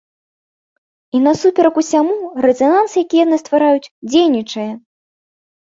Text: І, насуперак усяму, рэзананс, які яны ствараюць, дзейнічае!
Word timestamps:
І, 0.79 1.17
насуперак 1.27 1.77
усяму, 1.83 2.17
рэзананс, 2.47 2.91
які 3.03 3.23
яны 3.25 3.41
ствараюць, 3.45 3.91
дзейнічае! 4.11 4.69